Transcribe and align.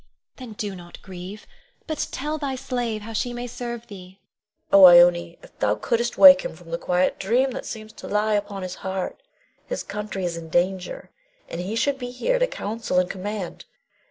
Then 0.37 0.53
do 0.53 0.73
not 0.75 0.99
grieve, 1.03 1.45
but 1.85 2.07
tell 2.11 2.39
thy 2.39 2.55
slave 2.55 3.03
how 3.03 3.13
she 3.13 3.33
may 3.33 3.45
serve 3.45 3.85
thee. 3.85 4.17
Queen. 4.17 4.67
Oh, 4.81 4.87
Ione, 4.87 5.37
if 5.43 5.59
thou 5.59 5.75
couldst 5.75 6.17
wake 6.17 6.41
him 6.41 6.55
from 6.55 6.71
the 6.71 6.79
quiet 6.79 7.19
dream 7.19 7.51
that 7.51 7.67
seems 7.67 7.93
to 7.93 8.07
lie 8.07 8.33
upon 8.33 8.63
his 8.63 8.73
heart. 8.81 9.21
His 9.67 9.83
country 9.83 10.25
is 10.25 10.37
in 10.37 10.49
danger, 10.49 11.11
and 11.47 11.61
he 11.61 11.75
should 11.75 11.99
be 11.99 12.09
here 12.09 12.39
to 12.39 12.47
counsel 12.47 12.97
and 12.97 13.11
command. 13.11 13.65